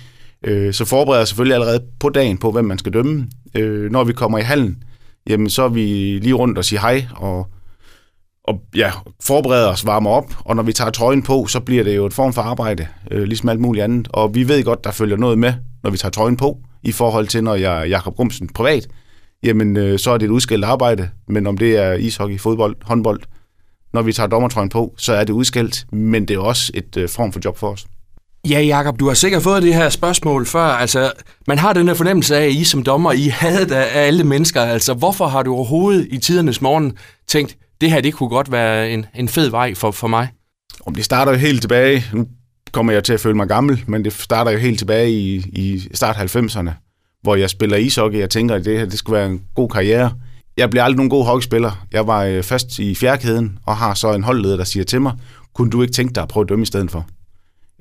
Øh, 0.45 0.73
så 0.73 0.85
forbereder 0.85 1.19
jeg 1.19 1.27
selvfølgelig 1.27 1.53
allerede 1.53 1.83
på 1.99 2.09
dagen 2.09 2.37
på, 2.37 2.51
hvem 2.51 2.65
man 2.65 2.79
skal 2.79 2.93
dømme. 2.93 3.27
Øh, 3.55 3.91
når 3.91 4.03
vi 4.03 4.13
kommer 4.13 4.37
i 4.37 4.41
hallen, 4.41 4.83
jamen 5.29 5.49
så 5.49 5.63
er 5.63 5.69
vi 5.69 6.19
lige 6.21 6.33
rundt 6.33 6.57
og 6.57 6.65
siger 6.65 6.79
hej, 6.79 7.05
og, 7.15 7.47
og 8.43 8.61
ja, 8.75 8.91
forbereder 9.23 9.67
os, 9.67 9.85
varmer 9.85 10.09
op, 10.09 10.33
og 10.39 10.55
når 10.55 10.63
vi 10.63 10.73
tager 10.73 10.91
trøjen 10.91 11.21
på, 11.21 11.47
så 11.47 11.59
bliver 11.59 11.83
det 11.83 11.95
jo 11.95 12.05
et 12.05 12.13
form 12.13 12.33
for 12.33 12.41
arbejde, 12.41 12.87
øh, 13.11 13.23
ligesom 13.23 13.49
alt 13.49 13.59
muligt 13.59 13.83
andet. 13.83 14.07
Og 14.13 14.35
vi 14.35 14.47
ved 14.47 14.63
godt, 14.63 14.83
der 14.83 14.91
følger 14.91 15.17
noget 15.17 15.37
med, 15.37 15.53
når 15.83 15.91
vi 15.91 15.97
tager 15.97 16.11
trøjen 16.11 16.37
på, 16.37 16.57
i 16.83 16.91
forhold 16.91 17.27
til, 17.27 17.43
når 17.43 17.55
jeg 17.55 17.81
er 17.81 17.85
Jakob 17.85 18.15
Grumsen 18.15 18.47
privat, 18.47 18.87
jamen 19.43 19.77
øh, 19.77 19.99
så 19.99 20.11
er 20.11 20.17
det 20.17 20.25
et 20.25 20.31
udskilt 20.31 20.65
arbejde, 20.65 21.09
men 21.27 21.47
om 21.47 21.57
det 21.57 21.77
er 21.77 21.93
ishockey, 21.93 22.39
fodbold, 22.39 22.75
håndbold, 22.81 23.21
når 23.93 24.01
vi 24.01 24.13
tager 24.13 24.27
dommertrøjen 24.27 24.69
på, 24.69 24.93
så 24.97 25.13
er 25.13 25.23
det 25.23 25.33
udskilt, 25.33 25.85
men 25.91 26.27
det 26.27 26.35
er 26.35 26.39
også 26.39 26.71
et 26.73 26.97
øh, 26.97 27.09
form 27.09 27.31
for 27.31 27.39
job 27.45 27.57
for 27.57 27.71
os. 27.71 27.87
Ja, 28.47 28.61
Jakob, 28.61 28.99
du 28.99 29.07
har 29.07 29.13
sikkert 29.13 29.43
fået 29.43 29.63
det 29.63 29.73
her 29.73 29.89
spørgsmål 29.89 30.45
før. 30.45 30.61
Altså, 30.61 31.11
man 31.47 31.57
har 31.57 31.73
den 31.73 31.87
her 31.87 31.93
fornemmelse 31.93 32.37
af, 32.37 32.45
at 32.45 32.51
I 32.51 32.63
som 32.63 32.83
dommer, 32.83 33.11
I 33.11 33.27
havde 33.27 33.75
af 33.75 34.07
alle 34.07 34.23
mennesker. 34.23 34.61
Altså, 34.61 34.93
hvorfor 34.93 35.27
har 35.27 35.43
du 35.43 35.53
overhovedet 35.53 36.07
i 36.11 36.17
tidernes 36.17 36.61
morgen 36.61 36.97
tænkt, 37.27 37.57
det 37.81 37.91
her, 37.91 38.01
det 38.01 38.13
kunne 38.13 38.29
godt 38.29 38.51
være 38.51 38.91
en, 38.91 39.05
en 39.15 39.27
fed 39.27 39.49
vej 39.49 39.75
for, 39.75 39.91
for 39.91 40.07
mig? 40.07 40.27
Om 40.85 40.95
det 40.95 41.05
starter 41.05 41.31
jo 41.31 41.37
helt 41.37 41.61
tilbage, 41.61 42.05
nu 42.13 42.27
kommer 42.71 42.93
jeg 42.93 43.03
til 43.03 43.13
at 43.13 43.19
føle 43.19 43.37
mig 43.37 43.47
gammel, 43.47 43.83
men 43.87 44.05
det 44.05 44.13
starter 44.13 44.51
jo 44.51 44.57
helt 44.57 44.79
tilbage 44.79 45.11
i, 45.11 45.35
i 45.35 45.87
start 45.93 46.15
90'erne, 46.15 46.69
hvor 47.21 47.35
jeg 47.35 47.49
spiller 47.49 47.77
ishockey. 47.77 48.19
Jeg 48.19 48.29
tænker, 48.29 48.55
at 48.55 48.65
det 48.65 48.79
her 48.79 48.85
det 48.85 48.99
skulle 48.99 49.17
være 49.17 49.29
en 49.29 49.41
god 49.55 49.69
karriere. 49.69 50.11
Jeg 50.57 50.69
bliver 50.69 50.83
aldrig 50.83 50.97
nogen 50.97 51.09
god 51.09 51.25
hockeyspiller. 51.25 51.85
Jeg 51.91 52.07
var 52.07 52.23
øh, 52.23 52.35
fast 52.35 52.47
først 52.47 52.79
i 52.79 52.95
fjerkæden 52.95 53.57
og 53.65 53.77
har 53.77 53.93
så 53.93 54.13
en 54.13 54.23
holdleder, 54.23 54.57
der 54.57 54.63
siger 54.63 54.83
til 54.83 55.01
mig, 55.01 55.13
kunne 55.55 55.71
du 55.71 55.81
ikke 55.81 55.93
tænke 55.93 56.13
dig 56.13 56.23
at 56.23 56.29
prøve 56.29 56.41
at 56.41 56.49
dømme 56.49 56.63
i 56.63 56.65
stedet 56.65 56.91
for? 56.91 57.05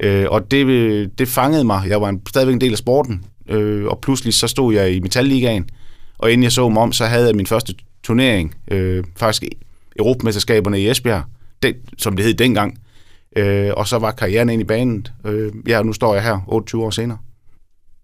Øh, 0.01 0.27
og 0.29 0.51
det, 0.51 1.19
det 1.19 1.29
fangede 1.29 1.65
mig. 1.65 1.83
Jeg 1.89 2.01
var 2.01 2.09
en, 2.09 2.21
stadigvæk 2.29 2.55
en 2.55 2.61
del 2.61 2.73
af 2.73 2.79
sporten, 2.79 3.25
øh, 3.49 3.85
og 3.85 3.99
pludselig 4.03 4.35
så 4.35 4.47
stod 4.47 4.75
jeg 4.75 4.93
i 4.93 5.01
Metalligaen, 5.01 5.69
og 6.19 6.33
inden 6.33 6.43
jeg 6.43 6.53
så 6.53 6.69
mig 6.69 6.83
om, 6.83 6.93
så 6.93 7.05
havde 7.05 7.27
jeg 7.27 7.35
min 7.35 7.47
første 7.47 7.75
turnering, 8.03 8.55
øh, 8.71 9.05
faktisk 9.17 9.45
Europamesterskaberne 9.99 10.81
i 10.81 10.91
Esbjerg, 10.91 11.23
den, 11.63 11.75
som 11.99 12.17
det 12.17 12.25
hed 12.25 12.35
dengang. 12.35 12.79
Øh, 13.37 13.71
og 13.77 13.89
så 13.89 13.99
var 13.99 14.11
karrieren 14.11 14.49
ind 14.49 14.61
i 14.61 14.65
banen. 14.65 15.07
Øh, 15.25 15.53
ja, 15.69 15.83
nu 15.83 15.93
står 15.93 16.15
jeg 16.15 16.23
her 16.23 16.39
28 16.47 16.85
år 16.85 16.91
senere. 16.91 17.19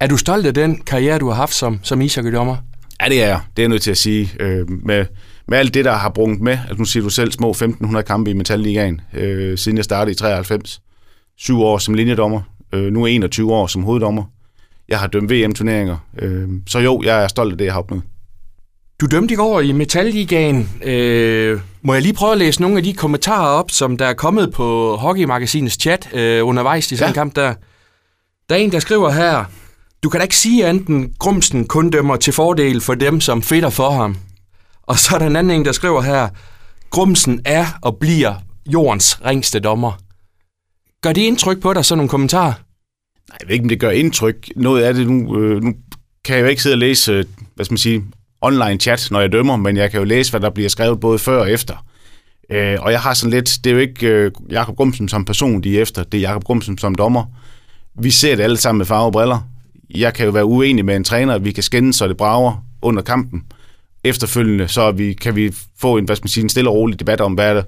Er 0.00 0.06
du 0.06 0.16
stolt 0.16 0.46
af 0.46 0.54
den 0.54 0.80
karriere, 0.80 1.18
du 1.18 1.28
har 1.28 1.34
haft 1.34 1.54
som, 1.54 1.80
som 1.82 2.00
ishockeydommer? 2.00 2.56
Ja, 3.02 3.08
det 3.08 3.22
er 3.22 3.26
jeg. 3.26 3.40
Det 3.56 3.62
er 3.62 3.62
jeg 3.62 3.68
nødt 3.68 3.82
til 3.82 3.90
at 3.90 3.96
sige. 3.96 4.30
Øh, 4.40 4.70
med, 4.70 5.06
med 5.48 5.58
alt 5.58 5.74
det, 5.74 5.84
der 5.84 5.92
har 5.92 6.08
brugt 6.08 6.40
med, 6.40 6.52
altså 6.52 6.74
nu 6.78 6.84
siger 6.84 7.02
du 7.02 7.10
selv 7.10 7.32
små 7.32 7.52
1.500 7.52 8.00
kampe 8.02 8.30
i 8.30 8.34
Metalligaen, 8.34 9.00
øh, 9.12 9.58
siden 9.58 9.76
jeg 9.76 9.84
startede 9.84 10.12
i 10.12 10.14
93. 10.14 10.80
Syv 11.38 11.60
år 11.60 11.78
som 11.78 11.94
linjedommer. 11.94 12.40
Øh, 12.72 12.92
nu 12.92 13.02
er 13.02 13.06
21 13.06 13.52
år 13.54 13.66
som 13.66 13.82
hoveddommer. 13.82 14.24
Jeg 14.88 14.98
har 14.98 15.06
dømt 15.06 15.32
VM-turneringer. 15.32 15.96
Øh, 16.18 16.48
så 16.66 16.78
jo, 16.78 17.02
jeg 17.04 17.24
er 17.24 17.28
stolt 17.28 17.52
af 17.52 17.58
det, 17.58 17.64
jeg 17.64 17.72
har 17.72 17.80
opnået. 17.80 18.02
Du 19.00 19.06
dømte 19.06 19.34
i 19.34 19.36
går 19.36 19.60
i 19.60 19.72
Metalligaen. 19.72 20.70
Øh, 20.82 21.60
må 21.82 21.92
jeg 21.92 22.02
lige 22.02 22.14
prøve 22.14 22.32
at 22.32 22.38
læse 22.38 22.60
nogle 22.60 22.76
af 22.76 22.82
de 22.82 22.92
kommentarer 22.92 23.48
op, 23.48 23.70
som 23.70 23.96
der 23.96 24.06
er 24.06 24.14
kommet 24.14 24.52
på 24.52 24.96
Hockeymagasinets 24.96 25.80
chat 25.80 26.08
øh, 26.14 26.46
undervejs 26.46 26.92
i 26.92 26.96
sådan 26.96 27.06
ja. 27.06 27.08
en 27.08 27.14
kamp 27.14 27.36
der? 27.36 27.54
Der 28.48 28.54
er 28.54 28.58
en, 28.58 28.72
der 28.72 28.78
skriver 28.78 29.10
her, 29.10 29.44
du 30.02 30.08
kan 30.08 30.20
da 30.20 30.22
ikke 30.22 30.36
sige 30.36 30.70
enten 30.70 31.12
Grumsen 31.18 31.66
kun 31.66 31.90
dømmer 31.90 32.16
til 32.16 32.32
fordel 32.32 32.80
for 32.80 32.94
dem, 32.94 33.20
som 33.20 33.42
fedter 33.42 33.70
for 33.70 33.90
ham. 33.90 34.16
Og 34.82 34.98
så 34.98 35.14
er 35.14 35.18
der 35.18 35.26
en 35.26 35.36
anden 35.36 35.60
en, 35.60 35.64
der 35.64 35.72
skriver 35.72 36.02
her, 36.02 36.28
Grumsen 36.90 37.40
er 37.44 37.66
og 37.82 37.96
bliver 37.96 38.34
jordens 38.66 39.24
ringste 39.24 39.60
dommer. 39.60 39.92
Gør 41.04 41.12
det 41.12 41.22
indtryk 41.22 41.60
på 41.60 41.72
dig, 41.72 41.84
sådan 41.84 41.98
nogle 41.98 42.08
kommentarer? 42.08 42.52
Nej, 43.28 43.36
jeg 43.40 43.48
ved 43.48 43.52
ikke, 43.52 43.62
om 43.62 43.68
det 43.68 43.80
gør 43.80 43.90
indtryk. 43.90 44.48
Noget 44.56 44.82
af 44.82 44.94
det 44.94 45.10
nu, 45.10 45.38
øh, 45.38 45.62
nu 45.62 45.74
kan 46.24 46.36
jeg 46.36 46.42
jo 46.42 46.48
ikke 46.48 46.62
sidde 46.62 46.74
og 46.74 46.78
læse, 46.78 47.12
øh, 47.12 47.24
hvad 47.54 47.64
skal 47.64 47.72
man 47.72 47.78
sige, 47.78 48.04
online 48.40 48.80
chat, 48.80 49.08
når 49.10 49.20
jeg 49.20 49.32
dømmer, 49.32 49.56
men 49.56 49.76
jeg 49.76 49.90
kan 49.90 49.98
jo 49.98 50.04
læse, 50.04 50.30
hvad 50.30 50.40
der 50.40 50.50
bliver 50.50 50.68
skrevet 50.68 51.00
både 51.00 51.18
før 51.18 51.40
og 51.40 51.50
efter. 51.50 51.86
Øh, 52.50 52.76
og 52.80 52.92
jeg 52.92 53.00
har 53.00 53.14
sådan 53.14 53.30
lidt, 53.30 53.58
det 53.64 53.70
er 53.70 53.74
jo 53.74 53.80
ikke 53.80 54.06
øh, 54.06 54.30
Jakob 54.50 54.76
Grumsen 54.76 55.08
som 55.08 55.24
person, 55.24 55.60
de 55.60 55.78
er 55.78 55.82
efter, 55.82 56.04
det 56.04 56.18
er 56.18 56.22
Jakob 56.22 56.44
Grumsen 56.44 56.78
som 56.78 56.94
dommer. 56.94 57.24
Vi 58.00 58.10
ser 58.10 58.36
det 58.36 58.42
alle 58.42 58.56
sammen 58.56 58.78
med 58.78 58.86
farve 58.86 59.04
og 59.04 59.12
briller. 59.12 59.48
Jeg 59.94 60.14
kan 60.14 60.24
jo 60.26 60.32
være 60.32 60.44
uenig 60.44 60.84
med 60.84 60.96
en 60.96 61.04
træner, 61.04 61.38
vi 61.38 61.52
kan 61.52 61.62
skændes, 61.62 61.96
så 61.96 62.08
det 62.08 62.16
brager 62.16 62.64
under 62.82 63.02
kampen. 63.02 63.42
Efterfølgende, 64.04 64.68
så 64.68 64.90
vi, 64.90 65.12
kan 65.12 65.36
vi 65.36 65.54
få 65.80 65.96
en, 65.96 66.04
hvad 66.04 66.16
skal 66.16 66.24
man 66.24 66.30
sige, 66.30 66.44
en 66.44 66.48
stille 66.48 66.70
og 66.70 66.76
rolig 66.76 67.00
debat 67.00 67.20
om, 67.20 67.34
hvad 67.34 67.50
er 67.50 67.54
det, 67.54 67.64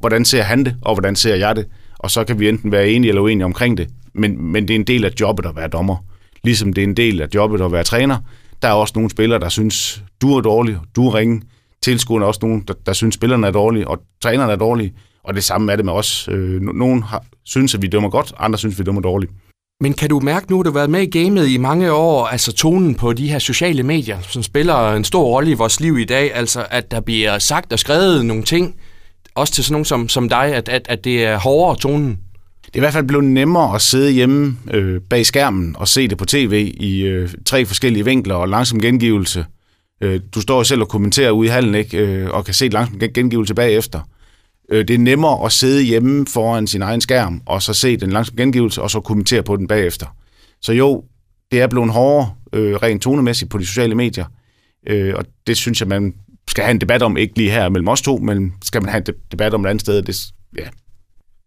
hvordan 0.00 0.24
ser 0.24 0.42
han 0.42 0.64
det, 0.64 0.76
og 0.82 0.94
hvordan 0.94 1.16
ser 1.16 1.34
jeg 1.34 1.56
det. 1.56 1.66
Og 1.98 2.10
så 2.10 2.24
kan 2.24 2.40
vi 2.40 2.48
enten 2.48 2.72
være 2.72 2.88
enige 2.88 3.08
eller 3.08 3.22
uenige 3.22 3.44
omkring 3.44 3.76
det. 3.76 3.88
Men, 4.14 4.52
men 4.52 4.68
det 4.68 4.74
er 4.74 4.78
en 4.78 4.86
del 4.86 5.04
af 5.04 5.10
jobbet 5.20 5.46
at 5.46 5.56
være 5.56 5.68
dommer. 5.68 5.96
Ligesom 6.44 6.72
det 6.72 6.82
er 6.82 6.86
en 6.88 6.96
del 6.96 7.20
af 7.20 7.26
jobbet 7.34 7.60
at 7.60 7.72
være 7.72 7.84
træner. 7.84 8.16
Der 8.62 8.68
er 8.68 8.72
også 8.72 8.92
nogle 8.96 9.10
spillere, 9.10 9.40
der 9.40 9.48
synes, 9.48 10.02
du 10.22 10.36
er 10.36 10.40
dårlig, 10.40 10.76
du 10.96 11.08
er 11.08 11.14
ringe. 11.14 11.42
Tilskuerne 11.82 12.24
er 12.24 12.26
også 12.26 12.40
nogen, 12.42 12.64
der, 12.68 12.74
der 12.86 12.92
synes, 12.92 13.14
spillerne 13.14 13.46
er 13.46 13.50
dårlige, 13.50 13.88
og 13.88 13.98
trænerne 14.22 14.52
er 14.52 14.56
dårlige. 14.56 14.92
Og 15.24 15.34
det 15.34 15.44
samme 15.44 15.72
er 15.72 15.76
det 15.76 15.84
med 15.84 15.92
os. 15.92 16.28
Øh, 16.32 16.60
nogen 16.60 17.02
har, 17.02 17.24
synes, 17.44 17.74
at 17.74 17.82
vi 17.82 17.86
dømmer 17.86 18.10
godt, 18.10 18.32
andre 18.38 18.58
synes, 18.58 18.74
at 18.74 18.78
vi 18.78 18.84
dømmer 18.84 19.00
dårligt. 19.00 19.32
Men 19.80 19.94
kan 19.94 20.08
du 20.08 20.20
mærke 20.20 20.50
nu, 20.50 20.60
at 20.60 20.64
du 20.64 20.70
har 20.70 20.74
været 20.74 20.90
med 20.90 21.02
i 21.02 21.18
gamet 21.18 21.48
i 21.48 21.56
mange 21.56 21.92
år, 21.92 22.26
altså 22.26 22.52
tonen 22.52 22.94
på 22.94 23.12
de 23.12 23.28
her 23.28 23.38
sociale 23.38 23.82
medier, 23.82 24.18
som 24.20 24.42
spiller 24.42 24.92
en 24.92 25.04
stor 25.04 25.24
rolle 25.24 25.50
i 25.50 25.54
vores 25.54 25.80
liv 25.80 25.98
i 25.98 26.04
dag, 26.04 26.34
altså 26.34 26.66
at 26.70 26.90
der 26.90 27.00
bliver 27.00 27.38
sagt 27.38 27.72
og 27.72 27.78
skrevet 27.78 28.26
nogle 28.26 28.42
ting, 28.42 28.74
også 29.38 29.52
til 29.52 29.64
sådan 29.64 29.72
nogen 29.72 29.84
som, 29.84 30.08
som 30.08 30.28
dig, 30.28 30.44
at, 30.54 30.68
at, 30.68 30.86
at 30.88 31.04
det 31.04 31.24
er 31.24 31.38
hårdere 31.38 31.76
tonen? 31.78 32.18
Det 32.64 32.74
er 32.74 32.78
i 32.78 32.80
hvert 32.80 32.92
fald 32.92 33.06
blevet 33.06 33.24
nemmere 33.24 33.74
at 33.74 33.82
sidde 33.82 34.10
hjemme 34.10 34.56
øh, 34.70 35.00
bag 35.00 35.26
skærmen 35.26 35.76
og 35.78 35.88
se 35.88 36.08
det 36.08 36.18
på 36.18 36.24
tv 36.24 36.74
i 36.80 37.00
øh, 37.00 37.30
tre 37.46 37.66
forskellige 37.66 38.04
vinkler 38.04 38.34
og 38.34 38.48
langsom 38.48 38.80
gengivelse. 38.80 39.44
Øh, 40.00 40.20
du 40.34 40.40
står 40.40 40.62
selv 40.62 40.80
og 40.80 40.88
kommenterer 40.88 41.30
ude 41.30 41.46
i 41.46 41.50
hallen, 41.50 41.74
ikke? 41.74 41.98
Øh, 41.98 42.30
og 42.30 42.44
kan 42.44 42.54
se 42.54 42.68
langsom 42.68 42.98
gengivelse 43.14 43.54
bagefter. 43.54 44.00
Øh, 44.68 44.88
det 44.88 44.94
er 44.94 44.98
nemmere 44.98 45.44
at 45.44 45.52
sidde 45.52 45.82
hjemme 45.82 46.26
foran 46.26 46.66
sin 46.66 46.82
egen 46.82 47.00
skærm, 47.00 47.42
og 47.46 47.62
så 47.62 47.74
se 47.74 47.96
den 47.96 48.10
langsom 48.10 48.36
gengivelse, 48.36 48.82
og 48.82 48.90
så 48.90 49.00
kommentere 49.00 49.42
på 49.42 49.56
den 49.56 49.68
bagefter. 49.68 50.06
Så 50.62 50.72
jo, 50.72 51.04
det 51.50 51.60
er 51.60 51.66
blevet 51.66 51.90
hårdere 51.90 52.30
øh, 52.52 52.74
rent 52.74 53.02
tonemæssigt 53.02 53.50
på 53.50 53.58
de 53.58 53.66
sociale 53.66 53.94
medier, 53.94 54.24
øh, 54.86 55.14
og 55.16 55.24
det 55.46 55.56
synes 55.56 55.80
jeg, 55.80 55.88
man 55.88 56.14
skal 56.50 56.64
have 56.64 56.70
en 56.70 56.80
debat 56.80 57.02
om, 57.02 57.16
ikke 57.16 57.36
lige 57.36 57.50
her 57.50 57.68
mellem 57.68 57.88
os 57.88 58.02
to, 58.02 58.16
men 58.16 58.52
skal 58.64 58.82
man 58.82 58.90
have 58.90 59.02
en 59.08 59.14
debat 59.32 59.54
om 59.54 59.64
et 59.64 59.68
andet 59.68 59.80
sted, 59.80 60.02
det, 60.02 60.16
ja, 60.58 60.68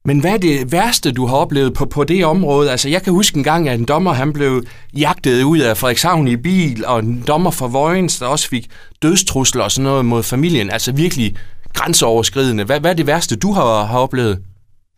men 0.05 0.19
hvad 0.19 0.31
er 0.31 0.37
det 0.37 0.71
værste, 0.71 1.11
du 1.11 1.25
har 1.25 1.35
oplevet 1.35 1.73
på, 1.73 1.85
på 1.85 2.03
det 2.03 2.25
område? 2.25 2.71
Altså, 2.71 2.89
jeg 2.89 3.03
kan 3.03 3.13
huske 3.13 3.37
en 3.37 3.43
gang, 3.43 3.69
at 3.69 3.79
en 3.79 3.85
dommer 3.85 4.13
han 4.13 4.33
blev 4.33 4.63
jagtet 4.97 5.43
ud 5.43 5.59
af 5.59 5.77
Frederikshavn 5.77 6.27
i 6.27 6.35
bil, 6.35 6.85
og 6.85 6.99
en 6.99 7.23
dommer 7.27 7.51
fra 7.51 7.67
Vojens, 7.67 8.19
der 8.19 8.25
også 8.25 8.49
fik 8.49 8.67
dødstrusler 9.01 9.63
og 9.63 9.71
sådan 9.71 9.83
noget 9.83 10.05
mod 10.05 10.23
familien. 10.23 10.69
Altså 10.69 10.91
virkelig 10.91 11.35
grænseoverskridende. 11.73 12.63
Hvad, 12.63 12.79
hvad 12.79 12.91
er 12.91 12.95
det 12.95 13.07
værste, 13.07 13.35
du 13.35 13.51
har, 13.51 13.85
har 13.85 13.99
oplevet? 13.99 14.39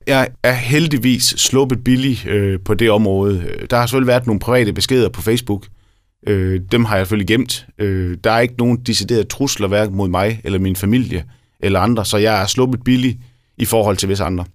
Jeg 0.07 0.27
er 0.43 0.53
heldigvis 0.53 1.23
sluppet 1.23 1.83
billig 1.83 2.27
øh, 2.27 2.59
på 2.65 2.73
det 2.73 2.91
område. 2.91 3.43
Der 3.69 3.77
har 3.77 3.85
selvfølgelig 3.85 4.07
været 4.07 4.27
nogle 4.27 4.39
private 4.39 4.73
beskeder 4.73 5.09
på 5.09 5.21
Facebook. 5.21 5.65
Øh, 6.27 6.61
dem 6.71 6.85
har 6.85 6.97
jeg 6.97 7.05
selvfølgelig 7.05 7.27
gemt. 7.27 7.65
Øh, 7.79 8.17
der 8.23 8.31
er 8.31 8.39
ikke 8.39 8.55
nogen 8.57 8.77
deciderede 8.77 9.23
trusler 9.23 9.67
hverken 9.67 9.95
mod 9.95 10.09
mig 10.09 10.41
eller 10.43 10.59
min 10.59 10.75
familie 10.75 11.25
eller 11.59 11.79
andre, 11.79 12.05
så 12.05 12.17
jeg 12.17 12.41
er 12.41 12.45
sluppet 12.45 12.83
billig 12.83 13.19
i 13.57 13.65
forhold 13.65 13.97
til 13.97 14.09
visse 14.09 14.23
andre. 14.23 14.45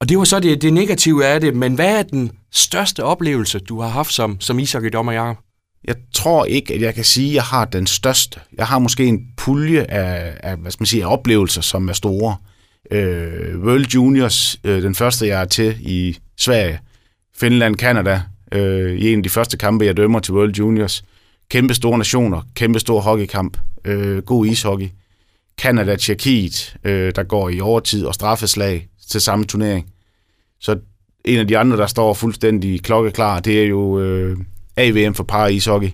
Og 0.00 0.08
det 0.08 0.18
var 0.18 0.24
så 0.24 0.40
det, 0.40 0.62
det 0.62 0.72
negative 0.72 1.26
af 1.26 1.40
det, 1.40 1.56
men 1.56 1.74
hvad 1.74 1.98
er 1.98 2.02
den 2.02 2.30
største 2.52 3.04
oplevelse, 3.04 3.58
du 3.58 3.80
har 3.80 3.88
haft 3.88 4.12
som, 4.12 4.40
som 4.40 4.58
ishockeydommer, 4.58 5.12
Jacob? 5.12 5.36
Jeg 5.84 5.94
tror 6.14 6.44
ikke, 6.44 6.74
at 6.74 6.80
jeg 6.80 6.94
kan 6.94 7.04
sige, 7.04 7.28
at 7.28 7.34
jeg 7.34 7.42
har 7.42 7.64
den 7.64 7.86
største. 7.86 8.40
Jeg 8.58 8.66
har 8.66 8.78
måske 8.78 9.06
en 9.06 9.20
pulje 9.36 9.82
af, 9.82 10.36
af 10.42 10.56
hvad 10.56 10.70
skal 10.70 10.82
man 10.82 10.86
sige, 10.86 11.04
af 11.04 11.12
oplevelser, 11.12 11.60
som 11.60 11.88
er 11.88 11.92
store. 11.92 12.36
Øh, 12.90 13.58
World 13.58 13.86
Juniors, 13.86 14.60
øh, 14.64 14.82
den 14.82 14.94
første 14.94 15.26
jeg 15.26 15.40
er 15.40 15.44
til 15.44 15.76
i 15.80 16.18
Sverige, 16.38 16.80
Finland, 17.36 17.76
Canada, 17.76 18.22
øh, 18.52 18.98
i 18.98 19.12
en 19.12 19.18
af 19.18 19.22
de 19.22 19.28
første 19.28 19.56
kampe, 19.56 19.84
jeg 19.84 19.96
dømmer 19.96 20.20
til 20.20 20.34
World 20.34 20.56
Juniors. 20.56 21.04
Kæmpe 21.50 21.74
store 21.74 21.98
nationer, 21.98 22.42
kæmpe 22.54 22.78
stor 22.78 23.00
hockeykamp, 23.00 23.58
øh, 23.84 24.18
god 24.18 24.46
ishockey. 24.46 24.88
Canada, 25.60 25.96
Tjekkiet, 25.96 26.76
øh, 26.84 27.12
der 27.16 27.22
går 27.22 27.48
i 27.48 27.60
overtid 27.60 28.06
og 28.06 28.14
straffeslag 28.14 28.88
til 29.10 29.20
samme 29.20 29.44
turnering. 29.44 29.86
Så 30.60 30.78
en 31.24 31.38
af 31.38 31.48
de 31.48 31.58
andre, 31.58 31.76
der 31.76 31.86
står 31.86 32.14
fuldstændig 32.14 32.82
klokkeklar, 32.82 33.40
det 33.40 33.62
er 33.62 33.66
jo 33.66 34.00
øh, 34.00 34.36
AVM 34.76 35.14
for 35.14 35.24
par 35.24 35.46
ishockey, 35.46 35.88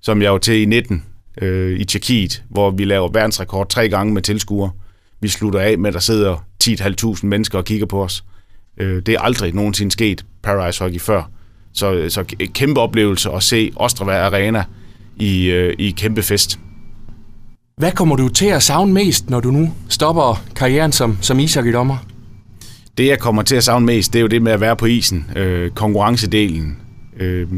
som 0.00 0.22
jeg 0.22 0.32
var 0.32 0.38
til 0.38 0.62
i 0.62 0.64
19 0.64 1.04
øh, 1.42 1.80
i 1.80 1.84
Tjekkiet, 1.84 2.42
hvor 2.50 2.70
vi 2.70 2.84
laver 2.84 3.08
verdensrekord 3.08 3.68
tre 3.68 3.88
gange 3.88 4.14
med 4.14 4.22
tilskuere. 4.22 4.70
Vi 5.20 5.28
slutter 5.28 5.60
af 5.60 5.78
med, 5.78 5.88
at 5.88 5.94
der 5.94 6.00
sidder 6.00 6.46
10.500 6.64 7.26
mennesker 7.26 7.58
og 7.58 7.64
kigger 7.64 7.86
på 7.86 8.04
os. 8.04 8.24
Øh, 8.76 9.02
det 9.06 9.14
er 9.14 9.20
aldrig 9.20 9.54
nogensinde 9.54 9.92
sket 9.92 10.24
Paradise 10.42 10.84
Hockey 10.84 11.00
før. 11.00 11.30
Så, 11.72 12.06
så 12.08 12.24
et 12.38 12.52
kæmpe 12.52 12.80
oplevelse 12.80 13.30
at 13.30 13.42
se 13.42 13.72
Ostrava 13.76 14.12
Arena 14.12 14.64
i, 15.16 15.44
øh, 15.44 15.74
i 15.78 15.90
kæmpe 15.90 16.22
fest. 16.22 16.58
Hvad 17.76 17.92
kommer 17.92 18.16
du 18.16 18.28
til 18.28 18.46
at 18.46 18.62
savne 18.62 18.92
mest, 18.92 19.30
når 19.30 19.40
du 19.40 19.50
nu 19.50 19.72
stopper 19.88 20.42
karrieren 20.56 20.92
som, 20.92 21.18
som 21.20 21.38
ishockeydommer? 21.38 21.96
Det, 22.98 23.06
jeg 23.06 23.18
kommer 23.18 23.42
til 23.42 23.56
at 23.56 23.64
savne 23.64 23.86
mest, 23.86 24.12
det 24.12 24.18
er 24.18 24.22
jo 24.22 24.26
det 24.28 24.42
med 24.42 24.52
at 24.52 24.60
være 24.60 24.76
på 24.76 24.86
isen. 24.86 25.30
Øh, 25.36 25.70
konkurrencedelen. 25.70 26.76
Øh, 27.16 27.48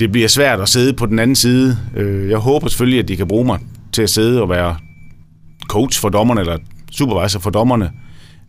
det 0.00 0.12
bliver 0.12 0.28
svært 0.28 0.60
at 0.60 0.68
sidde 0.68 0.92
på 0.92 1.06
den 1.06 1.18
anden 1.18 1.36
side. 1.36 1.78
Øh, 1.96 2.30
jeg 2.30 2.38
håber 2.38 2.68
selvfølgelig, 2.68 2.98
at 2.98 3.08
de 3.08 3.16
kan 3.16 3.28
bruge 3.28 3.44
mig 3.44 3.58
til 3.92 4.02
at 4.02 4.10
sidde 4.10 4.42
og 4.42 4.48
være 4.48 4.76
coach 5.68 6.00
for 6.00 6.08
dommerne, 6.08 6.40
eller 6.40 6.58
supervisor 6.92 7.40
for 7.40 7.50
dommerne. 7.50 7.90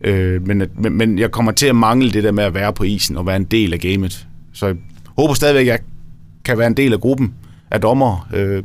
Øh, 0.04 0.46
men, 0.46 0.62
men, 0.78 0.92
men 0.92 1.18
jeg 1.18 1.30
kommer 1.30 1.52
til 1.52 1.66
at 1.66 1.76
mangle 1.76 2.12
det 2.12 2.24
der 2.24 2.32
med 2.32 2.44
at 2.44 2.54
være 2.54 2.72
på 2.72 2.84
isen 2.84 3.16
og 3.16 3.26
være 3.26 3.36
en 3.36 3.44
del 3.44 3.72
af 3.72 3.80
gamet. 3.80 4.26
Så 4.56 4.66
jeg 4.66 4.76
håber 5.18 5.34
stadigvæk, 5.34 5.60
at 5.60 5.66
jeg 5.66 5.78
kan 6.44 6.58
være 6.58 6.66
en 6.66 6.76
del 6.76 6.92
af 6.92 7.00
gruppen 7.00 7.34
af 7.70 7.80
dommer 7.80 8.28
øh, 8.34 8.64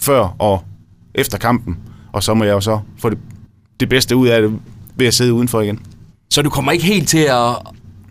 før 0.00 0.36
og 0.38 0.64
efter 1.14 1.38
kampen. 1.38 1.76
Og 2.12 2.22
så 2.22 2.34
må 2.34 2.44
jeg 2.44 2.52
jo 2.52 2.60
så 2.60 2.80
få 2.98 3.10
det, 3.10 3.18
det 3.80 3.88
bedste 3.88 4.16
ud 4.16 4.28
af 4.28 4.42
det 4.42 4.58
ved 4.96 5.06
at 5.06 5.14
sidde 5.14 5.32
udenfor 5.32 5.60
igen. 5.60 5.80
Så 6.30 6.42
du 6.42 6.50
kommer 6.50 6.72
ikke 6.72 6.84
helt 6.84 7.08
til 7.08 7.18
at, 7.18 7.56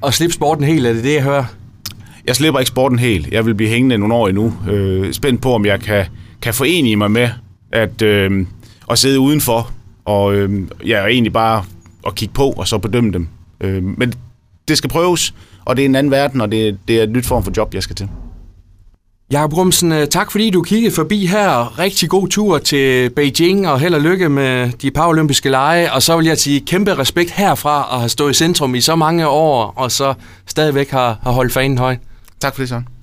at 0.06 0.14
slippe 0.14 0.34
sporten 0.34 0.64
helt, 0.64 0.86
er 0.86 0.94
det 0.94 1.04
det, 1.04 1.14
jeg 1.14 1.24
hører? 1.24 1.46
Jeg 2.26 2.36
slipper 2.36 2.60
ikke 2.60 2.70
sporten 2.70 3.00
helt. 3.00 3.28
Jeg 3.32 3.46
vil 3.46 3.56
blive 3.56 3.70
hængende 3.70 3.98
nogle 3.98 4.16
år 4.16 4.28
endnu. 4.28 4.54
Øh, 4.70 5.14
spændt 5.14 5.42
på, 5.42 5.54
om 5.54 5.66
jeg 5.66 5.80
kan, 5.80 6.06
kan 6.42 6.54
forene 6.54 6.96
mig 6.96 7.12
med 7.12 7.30
at, 7.72 8.02
øh, 8.02 8.46
at 8.92 9.00
sidde 9.00 9.20
udenfor. 9.20 9.72
Og 10.06 10.36
øh, 10.36 10.68
jeg 10.86 11.04
er 11.04 11.08
egentlig 11.08 11.34
bare 11.34 11.64
at 12.08 12.16
kigge 12.16 12.34
på, 12.34 12.50
og 12.50 12.68
så 12.68 12.78
bedømme 12.78 13.14
dem. 13.14 13.28
Øh, 13.62 13.84
men 13.84 14.14
det 14.68 14.78
skal 14.78 14.90
prøves, 14.90 15.34
og 15.66 15.76
det 15.76 15.82
er 15.82 15.90
en 15.90 15.96
anden 15.96 16.12
verden, 16.12 16.42
og 16.42 16.52
det, 16.52 16.80
det 16.88 17.00
er 17.00 17.04
et 17.04 17.10
nyt 17.10 17.26
form 17.26 17.44
for 17.44 17.52
job, 17.58 17.74
jeg 17.74 17.84
skal 17.84 17.96
til. 17.96 18.10
Jakob 19.32 19.54
Rumsen, 19.54 19.92
øh, 19.92 20.08
tak 20.08 20.32
fordi 20.32 20.50
du 20.50 20.62
kiggede 20.62 20.96
forbi 20.96 21.26
her. 21.26 21.80
Rigtig 21.80 22.10
god 22.10 22.28
tur 22.28 22.58
til 22.58 23.10
Beijing, 23.10 23.68
og 23.68 23.80
held 23.80 23.94
og 23.94 24.02
lykke 24.02 24.30
med 24.30 24.72
de 24.72 24.92
paralympiske 24.92 25.50
lege. 25.50 25.94
Og 25.94 26.04
så 26.04 26.18
vil 26.18 26.26
jeg 26.26 26.38
sige 26.38 26.60
kæmpe 26.60 26.98
respekt 26.98 27.32
herfra 27.32 27.88
at 27.92 28.00
have 28.00 28.10
stået 28.10 28.32
i 28.32 28.34
centrum 28.34 28.76
i 28.76 28.82
så 28.82 28.96
mange 28.96 29.28
år, 29.28 29.74
og 29.76 29.92
så 29.92 30.14
stadigvæk 30.48 30.90
har, 30.90 31.20
har 31.24 31.32
holdt 31.32 31.54
fanen 31.54 31.78
højt. 31.78 32.00
Tak 32.40 32.56
for 32.56 32.62
det, 32.62 32.70
Søren. 32.70 32.95